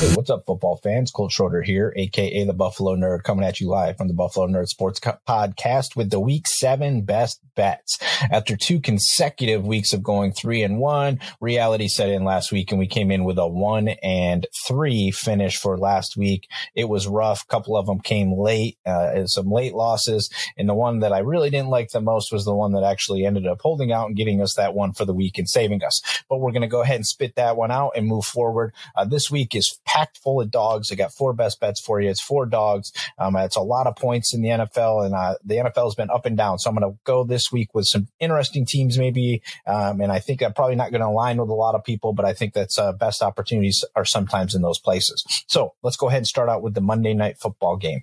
What's 0.00 0.30
up, 0.30 0.46
football 0.46 0.76
fans? 0.82 1.10
Colt 1.10 1.30
Schroeder 1.30 1.60
here, 1.60 1.92
aka 1.94 2.44
the 2.44 2.54
Buffalo 2.54 2.96
Nerd, 2.96 3.22
coming 3.22 3.44
at 3.44 3.60
you 3.60 3.68
live 3.68 3.98
from 3.98 4.08
the 4.08 4.14
Buffalo 4.14 4.46
Nerd 4.46 4.66
Sports 4.66 4.98
Podcast 4.98 5.94
with 5.94 6.08
the 6.08 6.18
Week 6.18 6.48
Seven 6.48 7.02
best 7.02 7.40
bets. 7.54 7.98
After 8.30 8.56
two 8.56 8.80
consecutive 8.80 9.66
weeks 9.66 9.92
of 9.92 10.02
going 10.02 10.32
three 10.32 10.62
and 10.62 10.78
one, 10.78 11.20
reality 11.38 11.86
set 11.86 12.08
in 12.08 12.24
last 12.24 12.50
week, 12.50 12.70
and 12.70 12.78
we 12.78 12.86
came 12.86 13.10
in 13.10 13.24
with 13.24 13.38
a 13.38 13.46
one 13.46 13.88
and 14.02 14.46
three 14.66 15.10
finish 15.10 15.58
for 15.58 15.76
last 15.76 16.16
week. 16.16 16.48
It 16.74 16.88
was 16.88 17.06
rough. 17.06 17.42
A 17.42 17.46
couple 17.46 17.76
of 17.76 17.84
them 17.84 18.00
came 18.00 18.32
late, 18.32 18.78
uh, 18.86 19.26
some 19.26 19.50
late 19.50 19.74
losses, 19.74 20.30
and 20.56 20.66
the 20.66 20.74
one 20.74 21.00
that 21.00 21.12
I 21.12 21.18
really 21.18 21.50
didn't 21.50 21.68
like 21.68 21.90
the 21.90 22.00
most 22.00 22.32
was 22.32 22.46
the 22.46 22.54
one 22.54 22.72
that 22.72 22.84
actually 22.84 23.26
ended 23.26 23.46
up 23.46 23.60
holding 23.60 23.92
out 23.92 24.06
and 24.06 24.16
getting 24.16 24.40
us 24.40 24.54
that 24.54 24.72
one 24.72 24.94
for 24.94 25.04
the 25.04 25.14
week 25.14 25.36
and 25.36 25.48
saving 25.48 25.84
us. 25.84 26.00
But 26.30 26.38
we're 26.38 26.52
going 26.52 26.62
to 26.62 26.68
go 26.68 26.80
ahead 26.80 26.96
and 26.96 27.06
spit 27.06 27.34
that 27.34 27.58
one 27.58 27.70
out 27.70 27.92
and 27.96 28.06
move 28.06 28.24
forward. 28.24 28.72
Uh, 28.96 29.04
this 29.04 29.30
week 29.30 29.54
is 29.54 29.78
packed 29.90 30.18
full 30.18 30.40
of 30.40 30.50
dogs. 30.50 30.92
I 30.92 30.94
got 30.94 31.12
four 31.12 31.32
best 31.32 31.60
bets 31.60 31.80
for 31.80 32.00
you. 32.00 32.10
It's 32.10 32.20
four 32.20 32.46
dogs. 32.46 32.92
Um, 33.18 33.36
it's 33.36 33.56
a 33.56 33.60
lot 33.60 33.86
of 33.86 33.96
points 33.96 34.34
in 34.34 34.42
the 34.42 34.48
NFL, 34.48 35.06
and 35.06 35.14
uh, 35.14 35.36
the 35.44 35.56
NFL 35.56 35.84
has 35.84 35.94
been 35.94 36.10
up 36.10 36.26
and 36.26 36.36
down. 36.36 36.58
So 36.58 36.70
I'm 36.70 36.76
going 36.76 36.92
to 36.92 36.98
go 37.04 37.24
this 37.24 37.50
week 37.50 37.74
with 37.74 37.86
some 37.86 38.08
interesting 38.20 38.66
teams, 38.66 38.98
maybe. 38.98 39.42
Um, 39.66 40.00
and 40.00 40.12
I 40.12 40.18
think 40.20 40.42
I'm 40.42 40.52
probably 40.52 40.76
not 40.76 40.90
going 40.90 41.00
to 41.00 41.08
align 41.08 41.38
with 41.38 41.48
a 41.48 41.54
lot 41.54 41.74
of 41.74 41.84
people, 41.84 42.12
but 42.12 42.24
I 42.24 42.32
think 42.32 42.54
that's 42.54 42.78
uh, 42.78 42.92
best 42.92 43.22
opportunities 43.22 43.84
are 43.96 44.04
sometimes 44.04 44.54
in 44.54 44.62
those 44.62 44.78
places. 44.78 45.24
So 45.48 45.74
let's 45.82 45.96
go 45.96 46.08
ahead 46.08 46.18
and 46.18 46.26
start 46.26 46.48
out 46.48 46.62
with 46.62 46.74
the 46.74 46.80
Monday 46.80 47.14
night 47.14 47.38
football 47.38 47.76
game. 47.76 48.02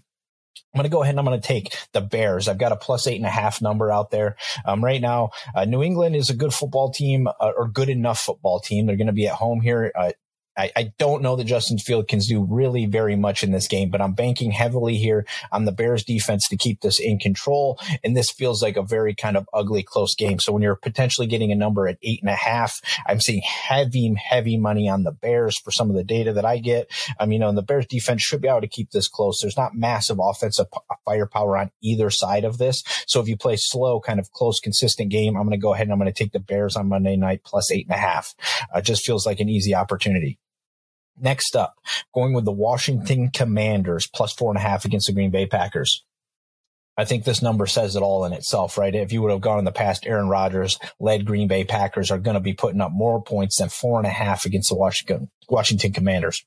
I'm 0.74 0.80
going 0.80 0.90
to 0.90 0.94
go 0.94 1.02
ahead 1.02 1.14
and 1.14 1.20
I'm 1.20 1.26
going 1.26 1.40
to 1.40 1.48
take 1.48 1.76
the 1.94 2.02
Bears. 2.02 2.48
I've 2.48 2.58
got 2.58 2.72
a 2.72 2.76
plus 2.76 3.08
eight 3.08 3.16
and 3.16 3.26
a 3.26 3.30
half 3.30 3.62
number 3.62 3.92
out 3.92 4.12
there. 4.12 4.36
Um, 4.66 4.84
right 4.84 5.02
now, 5.02 5.30
uh, 5.56 5.66
New 5.66 5.82
England 5.82 6.16
is 6.16 6.30
a 6.30 6.36
good 6.36 6.54
football 6.54 6.92
team 6.92 7.28
uh, 7.28 7.52
or 7.56 7.68
good 7.68 7.90
enough 7.90 8.20
football 8.20 8.60
team. 8.60 8.86
They're 8.86 8.98
going 8.98 9.08
to 9.08 9.14
be 9.14 9.28
at 9.28 9.36
home 9.36 9.62
here. 9.62 9.92
Uh, 9.98 10.12
I, 10.58 10.72
I, 10.76 10.94
don't 10.98 11.22
know 11.22 11.36
that 11.36 11.44
Justin 11.44 11.78
Fields 11.78 12.08
can 12.10 12.20
do 12.20 12.44
really 12.44 12.88
very 12.88 13.16
much 13.16 13.44
in 13.44 13.52
this 13.52 13.68
game, 13.68 13.90
but 13.90 14.02
I'm 14.02 14.14
banking 14.14 14.52
heavily 14.52 14.98
here 14.98 15.26
on 15.52 15.66
the 15.66 15.72
Bears 15.72 16.04
defense 16.04 16.48
to 16.50 16.58
keep 16.58 16.82
this 16.82 17.00
in 17.00 17.20
control. 17.20 17.80
And 18.04 18.18
this 18.18 18.32
feels 18.32 18.64
like 18.64 18.76
a 18.76 18.82
very 18.82 19.14
kind 19.14 19.38
of 19.38 19.48
ugly, 19.54 19.84
close 19.84 20.16
game. 20.16 20.40
So 20.40 20.52
when 20.52 20.64
you're 20.64 20.76
potentially 20.76 21.28
getting 21.28 21.52
a 21.52 21.56
number 21.56 21.88
at 21.88 22.00
eight 22.02 22.22
and 22.22 22.30
a 22.30 22.36
half, 22.36 22.82
I'm 23.06 23.22
seeing 23.22 23.44
heavy, 23.44 24.16
heavy 24.16 24.58
money 24.58 24.90
on 24.90 25.04
the 25.04 25.12
Bears 25.12 25.60
for 25.60 25.72
some 25.72 25.90
of 25.90 25.96
the 25.96 26.04
data 26.04 26.34
that 26.34 26.46
I 26.46 26.58
get. 26.58 26.90
Um, 27.20 27.32
you 27.32 27.40
know, 27.40 27.50
and 27.50 27.58
the 27.58 27.62
Bears 27.62 27.86
defense 27.86 28.24
should 28.24 28.42
be 28.42 28.48
able 28.48 28.62
to 28.62 28.68
keep 28.68 28.92
this 28.92 29.08
close. 29.08 29.40
There's 29.42 29.58
not 29.58 29.76
massive 29.76 30.18
offensive 30.20 30.68
firepower 31.06 31.58
on 31.58 31.72
either 31.84 32.10
side 32.10 32.46
of 32.46 32.58
this. 32.58 32.84
So 33.06 33.22
if 33.22 33.28
you 33.28 33.38
play 33.38 33.58
slow, 33.58 34.00
kind 34.00 34.20
of 34.20 34.32
close, 34.32 34.60
consistent 34.60 35.12
game, 35.12 35.36
I'm 35.36 35.44
going 35.44 35.52
to 35.52 35.58
go 35.58 35.74
ahead 35.74 35.86
and 35.86 35.94
I'm 35.94 36.00
going 36.00 36.12
to 36.12 36.24
take 36.24 36.32
the 36.32 36.40
Bears 36.40 36.76
on 36.76 36.90
Monday 36.90 37.16
night 37.16 37.42
plus 37.44 37.72
eight 37.72 37.86
and 37.86 37.96
a 37.96 38.00
half. 38.00 38.34
Uh, 38.74 38.82
just 38.82 39.06
feels 39.06 39.26
like 39.26 39.40
an 39.40 39.50
easy 39.50 39.76
opportunity. 39.76 40.40
Next 41.20 41.56
up, 41.56 41.76
going 42.14 42.34
with 42.34 42.46
the 42.46 42.52
Washington 42.52 43.30
Commanders 43.30 44.08
plus 44.08 44.34
four 44.34 44.52
and 44.52 44.58
a 44.58 44.62
half 44.62 44.86
against 44.86 45.08
the 45.08 45.14
Green 45.14 45.32
Bay 45.32 45.48
Packers. 45.48 46.04
I 47.00 47.06
think 47.06 47.24
this 47.24 47.44
number 47.44 47.68
says 47.68 47.96
it 47.96 48.02
all 48.02 48.26
in 48.26 48.34
itself, 48.34 48.78
right? 48.78 48.94
If 48.94 49.12
you 49.12 49.22
would 49.22 49.32
have 49.32 49.42
gone 49.42 49.60
in 49.60 49.66
the 49.66 49.72
past, 49.72 50.08
Aaron 50.08 50.30
Rodgers 50.30 50.80
led 51.00 51.26
Green 51.26 51.48
Bay 51.48 51.64
Packers 51.64 52.10
are 52.10 52.18
going 52.18 52.34
to 52.36 52.42
be 52.42 52.54
putting 52.54 52.82
up 52.82 52.92
more 52.92 53.22
points 53.22 53.60
than 53.60 53.70
four 53.70 54.00
and 54.00 54.08
a 54.08 54.12
half 54.12 54.46
against 54.46 54.70
the 54.70 54.76
Washington, 54.76 55.30
Washington 55.48 55.94
Commanders. 55.94 56.44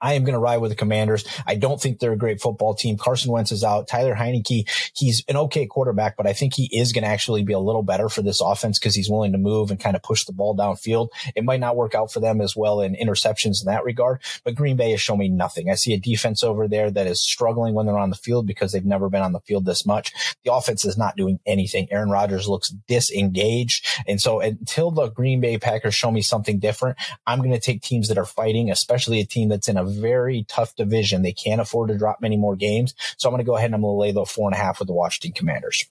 I 0.00 0.14
am 0.14 0.24
going 0.24 0.34
to 0.34 0.38
ride 0.38 0.58
with 0.58 0.70
the 0.70 0.76
Commanders. 0.76 1.24
I 1.46 1.54
don't 1.54 1.80
think 1.80 1.98
they're 1.98 2.12
a 2.12 2.16
great 2.16 2.40
football 2.40 2.74
team. 2.74 2.96
Carson 2.96 3.32
Wentz 3.32 3.52
is 3.52 3.64
out. 3.64 3.88
Tyler 3.88 4.14
Heinicke, 4.14 4.68
he's 4.94 5.24
an 5.28 5.36
okay 5.36 5.66
quarterback, 5.66 6.16
but 6.16 6.26
I 6.26 6.32
think 6.32 6.54
he 6.54 6.68
is 6.72 6.92
going 6.92 7.04
to 7.04 7.10
actually 7.10 7.42
be 7.42 7.52
a 7.52 7.58
little 7.58 7.82
better 7.82 8.08
for 8.08 8.22
this 8.22 8.40
offense 8.40 8.78
because 8.78 8.94
he's 8.94 9.10
willing 9.10 9.32
to 9.32 9.38
move 9.38 9.70
and 9.70 9.80
kind 9.80 9.96
of 9.96 10.02
push 10.02 10.24
the 10.24 10.32
ball 10.32 10.56
downfield. 10.56 11.08
It 11.34 11.44
might 11.44 11.60
not 11.60 11.76
work 11.76 11.94
out 11.94 12.12
for 12.12 12.20
them 12.20 12.40
as 12.40 12.56
well 12.56 12.80
in 12.80 12.94
interceptions 12.94 13.62
in 13.62 13.66
that 13.66 13.84
regard, 13.84 14.20
but 14.44 14.54
Green 14.54 14.76
Bay 14.76 14.90
has 14.92 15.00
shown 15.00 15.18
me 15.18 15.28
nothing. 15.28 15.70
I 15.70 15.74
see 15.74 15.94
a 15.94 15.98
defense 15.98 16.42
over 16.42 16.68
there 16.68 16.90
that 16.90 17.06
is 17.06 17.22
struggling 17.22 17.74
when 17.74 17.86
they're 17.86 17.98
on 17.98 18.10
the 18.10 18.16
field 18.16 18.46
because 18.46 18.72
they've 18.72 18.84
never 18.84 19.08
been 19.08 19.22
on 19.22 19.32
the 19.32 19.40
field 19.40 19.64
this 19.64 19.86
much. 19.86 20.12
The 20.44 20.52
offense 20.52 20.84
is 20.84 20.96
not 20.96 21.16
doing 21.16 21.40
anything. 21.46 21.88
Aaron 21.90 22.10
Rodgers 22.10 22.48
looks 22.48 22.70
disengaged. 22.88 23.86
And 24.06 24.20
so 24.20 24.40
until 24.40 24.90
the 24.90 25.08
Green 25.08 25.40
Bay 25.40 25.58
Packers 25.58 25.94
show 25.94 26.10
me 26.10 26.22
something 26.22 26.58
different, 26.58 26.96
I'm 27.26 27.38
going 27.38 27.52
to 27.52 27.60
take 27.60 27.82
teams 27.82 28.08
that 28.08 28.18
are 28.18 28.24
fighting, 28.24 28.70
especially 28.70 29.20
a 29.20 29.24
team 29.24 29.48
that's 29.54 29.68
in 29.68 29.76
a 29.76 29.84
very 29.84 30.44
tough 30.48 30.74
division. 30.74 31.22
They 31.22 31.32
can't 31.32 31.60
afford 31.60 31.88
to 31.88 31.96
drop 31.96 32.20
many 32.20 32.36
more 32.36 32.56
games. 32.56 32.92
So 33.16 33.28
I'm 33.28 33.32
going 33.32 33.44
to 33.44 33.46
go 33.46 33.56
ahead 33.56 33.66
and 33.66 33.76
I'm 33.76 33.82
going 33.82 33.94
to 33.94 34.00
lay 34.00 34.12
the 34.12 34.24
four 34.24 34.48
and 34.48 34.54
a 34.54 34.58
half 34.58 34.80
with 34.80 34.88
the 34.88 34.94
Washington 34.94 35.32
Commanders. 35.32 35.84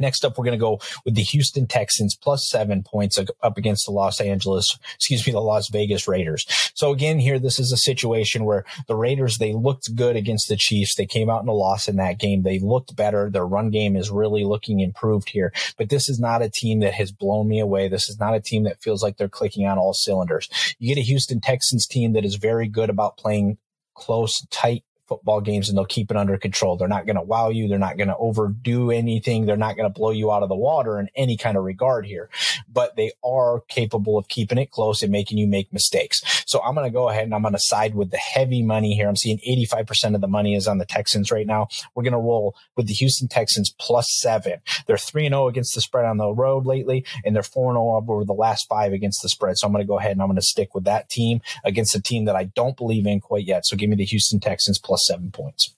Next 0.00 0.24
up, 0.24 0.36
we're 0.36 0.44
going 0.44 0.58
to 0.58 0.62
go 0.62 0.80
with 1.04 1.14
the 1.14 1.22
Houston 1.22 1.66
Texans 1.66 2.16
plus 2.16 2.48
seven 2.48 2.82
points 2.82 3.18
up 3.18 3.58
against 3.58 3.86
the 3.86 3.92
Los 3.92 4.20
Angeles, 4.20 4.78
excuse 4.94 5.26
me, 5.26 5.32
the 5.32 5.40
Las 5.40 5.68
Vegas 5.68 6.08
Raiders. 6.08 6.46
So 6.74 6.90
again, 6.90 7.18
here, 7.18 7.38
this 7.38 7.58
is 7.58 7.72
a 7.72 7.76
situation 7.76 8.44
where 8.44 8.64
the 8.86 8.96
Raiders, 8.96 9.38
they 9.38 9.52
looked 9.52 9.94
good 9.94 10.16
against 10.16 10.48
the 10.48 10.56
Chiefs. 10.56 10.94
They 10.94 11.06
came 11.06 11.30
out 11.30 11.42
in 11.42 11.48
a 11.48 11.52
loss 11.52 11.88
in 11.88 11.96
that 11.96 12.18
game. 12.18 12.42
They 12.42 12.58
looked 12.58 12.96
better. 12.96 13.30
Their 13.30 13.46
run 13.46 13.70
game 13.70 13.96
is 13.96 14.10
really 14.10 14.44
looking 14.44 14.80
improved 14.80 15.30
here, 15.30 15.52
but 15.76 15.88
this 15.88 16.08
is 16.08 16.18
not 16.18 16.42
a 16.42 16.50
team 16.50 16.80
that 16.80 16.94
has 16.94 17.12
blown 17.12 17.48
me 17.48 17.60
away. 17.60 17.88
This 17.88 18.08
is 18.08 18.18
not 18.18 18.34
a 18.34 18.40
team 18.40 18.64
that 18.64 18.82
feels 18.82 19.02
like 19.02 19.16
they're 19.16 19.28
clicking 19.28 19.66
on 19.66 19.78
all 19.78 19.92
cylinders. 19.92 20.48
You 20.78 20.94
get 20.94 21.00
a 21.00 21.04
Houston 21.04 21.40
Texans 21.40 21.86
team 21.86 22.12
that 22.14 22.24
is 22.24 22.36
very 22.36 22.68
good 22.68 22.90
about 22.90 23.16
playing 23.16 23.58
close, 23.94 24.46
tight 24.50 24.84
football 25.10 25.40
games 25.40 25.68
and 25.68 25.76
they'll 25.76 25.84
keep 25.84 26.10
it 26.10 26.16
under 26.16 26.38
control. 26.38 26.76
They're 26.76 26.86
not 26.86 27.04
going 27.04 27.16
to 27.16 27.22
wow 27.22 27.48
you. 27.48 27.66
They're 27.66 27.78
not 27.78 27.96
going 27.96 28.08
to 28.08 28.16
overdo 28.16 28.92
anything. 28.92 29.44
They're 29.44 29.56
not 29.56 29.76
going 29.76 29.92
to 29.92 29.92
blow 29.92 30.12
you 30.12 30.30
out 30.32 30.44
of 30.44 30.48
the 30.48 30.54
water 30.54 31.00
in 31.00 31.08
any 31.16 31.36
kind 31.36 31.56
of 31.56 31.64
regard 31.64 32.06
here, 32.06 32.30
but 32.72 32.94
they 32.94 33.10
are 33.24 33.60
capable 33.68 34.16
of 34.16 34.28
keeping 34.28 34.56
it 34.56 34.70
close 34.70 35.02
and 35.02 35.10
making 35.10 35.38
you 35.38 35.48
make 35.48 35.72
mistakes. 35.72 36.44
So 36.46 36.62
I'm 36.62 36.74
going 36.74 36.86
to 36.86 36.92
go 36.92 37.08
ahead 37.08 37.24
and 37.24 37.34
I'm 37.34 37.42
going 37.42 37.54
to 37.54 37.60
side 37.60 37.96
with 37.96 38.12
the 38.12 38.18
heavy 38.18 38.62
money 38.62 38.94
here. 38.94 39.08
I'm 39.08 39.16
seeing 39.16 39.38
85% 39.38 40.14
of 40.14 40.20
the 40.20 40.28
money 40.28 40.54
is 40.54 40.68
on 40.68 40.78
the 40.78 40.86
Texans 40.86 41.32
right 41.32 41.46
now. 41.46 41.66
We're 41.94 42.04
going 42.04 42.12
to 42.12 42.18
roll 42.18 42.54
with 42.76 42.86
the 42.86 42.94
Houston 42.94 43.26
Texans 43.26 43.74
plus 43.80 44.06
seven. 44.20 44.60
They're 44.86 44.96
3 44.96 45.26
and 45.26 45.32
0 45.32 45.48
against 45.48 45.74
the 45.74 45.80
spread 45.80 46.04
on 46.04 46.18
the 46.18 46.30
road 46.32 46.66
lately, 46.66 47.04
and 47.24 47.34
they're 47.34 47.42
4 47.42 47.72
and 47.72 47.76
0 47.76 47.96
over 47.96 48.24
the 48.24 48.32
last 48.32 48.68
five 48.68 48.92
against 48.92 49.22
the 49.22 49.28
spread. 49.28 49.58
So 49.58 49.66
I'm 49.66 49.72
going 49.72 49.82
to 49.82 49.88
go 49.88 49.98
ahead 49.98 50.12
and 50.12 50.22
I'm 50.22 50.28
going 50.28 50.36
to 50.36 50.42
stick 50.42 50.74
with 50.74 50.84
that 50.84 51.08
team 51.08 51.40
against 51.64 51.94
a 51.94 52.00
team 52.00 52.26
that 52.26 52.36
I 52.36 52.44
don't 52.44 52.76
believe 52.76 53.06
in 53.06 53.20
quite 53.20 53.46
yet. 53.46 53.66
So 53.66 53.76
give 53.76 53.90
me 53.90 53.96
the 53.96 54.04
Houston 54.04 54.40
Texans 54.40 54.78
plus 54.78 54.99
plus 55.00 55.06
seven 55.06 55.30
points. 55.30 55.74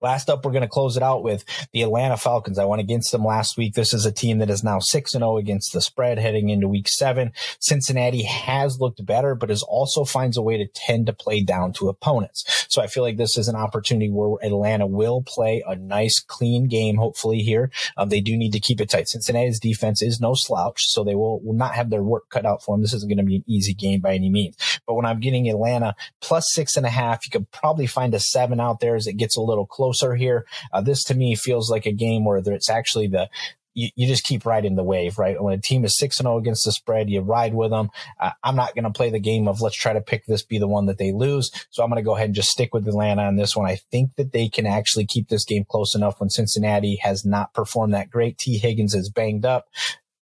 Last 0.00 0.30
up, 0.30 0.44
we're 0.44 0.52
going 0.52 0.62
to 0.62 0.68
close 0.68 0.96
it 0.96 1.02
out 1.02 1.22
with 1.22 1.44
the 1.72 1.82
Atlanta 1.82 2.16
Falcons. 2.16 2.58
I 2.58 2.64
went 2.64 2.80
against 2.80 3.12
them 3.12 3.24
last 3.24 3.56
week. 3.56 3.74
This 3.74 3.92
is 3.92 4.06
a 4.06 4.12
team 4.12 4.38
that 4.38 4.50
is 4.50 4.62
now 4.62 4.78
6 4.78 5.12
0 5.12 5.38
against 5.38 5.72
the 5.72 5.80
spread 5.80 6.18
heading 6.18 6.50
into 6.50 6.68
week 6.68 6.88
seven. 6.88 7.32
Cincinnati 7.58 8.22
has 8.22 8.78
looked 8.80 9.04
better, 9.04 9.34
but 9.34 9.50
is 9.50 9.62
also 9.62 10.04
finds 10.04 10.36
a 10.36 10.42
way 10.42 10.56
to 10.56 10.66
tend 10.74 11.06
to 11.06 11.12
play 11.12 11.42
down 11.42 11.72
to 11.74 11.88
opponents. 11.88 12.66
So 12.68 12.82
I 12.82 12.86
feel 12.86 13.02
like 13.02 13.16
this 13.16 13.36
is 13.36 13.48
an 13.48 13.56
opportunity 13.56 14.10
where 14.10 14.36
Atlanta 14.42 14.86
will 14.86 15.22
play 15.22 15.62
a 15.66 15.76
nice, 15.76 16.20
clean 16.20 16.68
game, 16.68 16.96
hopefully 16.96 17.38
here. 17.38 17.70
Um, 17.96 18.08
they 18.08 18.20
do 18.20 18.36
need 18.36 18.52
to 18.52 18.60
keep 18.60 18.80
it 18.80 18.90
tight. 18.90 19.08
Cincinnati's 19.08 19.60
defense 19.60 20.02
is 20.02 20.20
no 20.20 20.34
slouch, 20.34 20.82
so 20.86 21.02
they 21.02 21.14
will, 21.14 21.40
will 21.40 21.54
not 21.54 21.74
have 21.74 21.90
their 21.90 22.02
work 22.02 22.28
cut 22.28 22.46
out 22.46 22.62
for 22.62 22.74
them. 22.74 22.82
This 22.82 22.94
isn't 22.94 23.08
going 23.08 23.18
to 23.18 23.24
be 23.24 23.36
an 23.36 23.44
easy 23.46 23.74
game 23.74 24.00
by 24.00 24.14
any 24.14 24.30
means. 24.30 24.56
But 24.86 24.94
when 24.94 25.06
I'm 25.06 25.20
getting 25.20 25.48
Atlanta 25.48 25.94
plus 26.20 26.46
six 26.52 26.76
and 26.76 26.86
a 26.86 26.90
half, 26.90 27.24
you 27.24 27.30
could 27.30 27.50
probably 27.50 27.86
find 27.86 28.14
a 28.14 28.20
seven 28.20 28.60
out 28.60 28.80
there 28.80 28.96
as 28.96 29.06
it 29.06 29.14
gets 29.14 29.36
a 29.36 29.42
little 29.42 29.66
closer 29.66 30.14
here. 30.14 30.46
Uh, 30.72 30.80
this 30.80 31.04
to 31.04 31.14
me 31.14 31.34
feels 31.34 31.70
like 31.70 31.86
a 31.86 31.92
game 31.92 32.24
where 32.24 32.42
it's 32.44 32.70
actually 32.70 33.06
the 33.06 33.28
you, 33.74 33.88
you, 33.96 34.06
just 34.06 34.24
keep 34.24 34.44
riding 34.44 34.76
the 34.76 34.82
wave, 34.82 35.18
right? 35.18 35.42
When 35.42 35.54
a 35.54 35.60
team 35.60 35.84
is 35.84 35.96
6 35.98 36.18
and 36.20 36.26
0 36.26 36.38
against 36.38 36.64
the 36.64 36.72
spread, 36.72 37.08
you 37.08 37.20
ride 37.20 37.54
with 37.54 37.70
them. 37.70 37.90
Uh, 38.20 38.32
I'm 38.42 38.56
not 38.56 38.74
going 38.74 38.84
to 38.84 38.90
play 38.90 39.10
the 39.10 39.18
game 39.18 39.48
of 39.48 39.62
let's 39.62 39.76
try 39.76 39.92
to 39.92 40.00
pick 40.00 40.26
this 40.26 40.42
be 40.42 40.58
the 40.58 40.68
one 40.68 40.86
that 40.86 40.98
they 40.98 41.12
lose. 41.12 41.50
So 41.70 41.82
I'm 41.82 41.88
going 41.88 42.02
to 42.02 42.04
go 42.04 42.14
ahead 42.14 42.26
and 42.26 42.34
just 42.34 42.50
stick 42.50 42.74
with 42.74 42.86
Atlanta 42.86 43.22
on 43.22 43.36
this 43.36 43.56
one. 43.56 43.66
I 43.66 43.76
think 43.90 44.16
that 44.16 44.32
they 44.32 44.48
can 44.48 44.66
actually 44.66 45.06
keep 45.06 45.28
this 45.28 45.44
game 45.44 45.64
close 45.64 45.94
enough 45.94 46.20
when 46.20 46.30
Cincinnati 46.30 46.96
has 46.96 47.24
not 47.24 47.54
performed 47.54 47.94
that 47.94 48.10
great. 48.10 48.38
Tee 48.38 48.58
Higgins 48.58 48.94
is 48.94 49.10
banged 49.10 49.46
up 49.46 49.68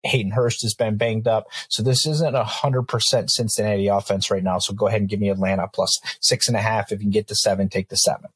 Hayden 0.03 0.31
Hurst 0.31 0.61
has 0.63 0.73
been 0.73 0.97
banged 0.97 1.27
up. 1.27 1.47
So 1.69 1.81
this 1.83 2.05
isn't 2.05 2.35
a 2.35 2.43
hundred 2.43 2.83
percent 2.83 3.31
Cincinnati 3.31 3.87
offense 3.87 4.29
right 4.29 4.43
now. 4.43 4.59
So 4.59 4.73
go 4.73 4.87
ahead 4.87 5.01
and 5.01 5.09
give 5.09 5.19
me 5.19 5.29
Atlanta 5.29 5.67
plus 5.67 5.99
six 6.21 6.47
and 6.47 6.57
a 6.57 6.61
half. 6.61 6.91
If 6.91 6.99
you 6.99 7.05
can 7.05 7.11
get 7.11 7.27
to 7.27 7.35
seven, 7.35 7.69
take 7.69 7.89
the 7.89 7.97
seven. 7.97 8.29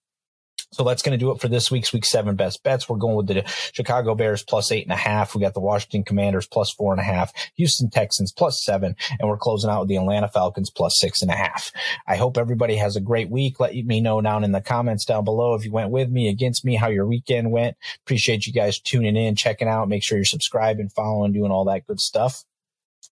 So 0.72 0.84
that's 0.84 1.02
going 1.02 1.18
to 1.18 1.24
do 1.24 1.32
it 1.32 1.40
for 1.40 1.48
this 1.48 1.72
week's 1.72 1.94
week 1.94 2.06
seven 2.06 2.36
best 2.36 2.62
bets. 2.62 2.90
We're 2.90 2.98
going 2.98 3.16
with 3.16 3.28
the 3.28 3.44
Chicago 3.74 4.16
Bears 4.16 4.44
plus 4.44 4.72
eight 4.72 4.84
and 4.84 4.92
a 4.92 4.98
half. 4.98 5.34
We 5.34 5.42
got 5.42 5.54
the 5.54 5.62
Washington 5.62 6.04
Commanders 6.04 6.46
plus 6.46 6.72
four 6.72 6.92
and 6.92 7.00
a 7.00 7.06
half, 7.06 7.32
Houston 7.56 7.90
Texans 7.90 8.34
plus 8.34 8.64
seven, 8.64 8.96
and 9.20 9.30
we're 9.30 9.38
closing 9.38 9.70
out 9.70 9.82
with 9.82 9.90
the 9.90 9.96
Atlanta 9.96 10.28
Falcons 10.28 10.70
plus 10.70 11.00
six 11.00 11.22
and 11.22 11.32
a 11.32 11.36
half. 11.36 11.72
I 12.08 12.18
hope 12.18 12.38
everybody 12.38 12.76
has 12.76 12.96
a 12.96 13.02
great 13.02 13.30
week. 13.30 13.60
Let 13.60 13.74
me 13.74 14.02
know 14.02 14.20
down 14.22 14.44
in 14.44 14.52
the 14.52 14.62
comments 14.62 15.06
down 15.06 15.24
below 15.24 15.54
if 15.54 15.64
you 15.64 15.72
went 15.72 15.90
with 15.90 16.10
me, 16.10 16.28
against 16.28 16.66
me, 16.66 16.76
how 16.76 16.90
your 16.90 17.08
weekend 17.08 17.52
went. 17.52 17.78
Appreciate 18.04 18.46
you 18.46 18.54
guys 18.54 18.80
tuning 18.80 19.16
in, 19.16 19.36
checking 19.36 19.68
out. 19.68 19.88
Make 19.88 20.04
sure 20.04 20.18
you're 20.18 20.26
subscribing, 20.26 20.90
following, 20.90 21.32
doing 21.32 21.52
all 21.52 21.66
that 21.66 21.88
good 21.88 22.02
stuff. 22.02 22.44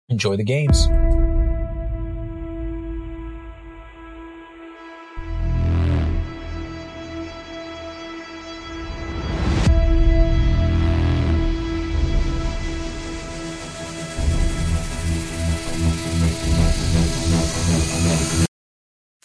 Enjoy 0.08 0.36
the 0.36 0.44
games. 0.44 0.86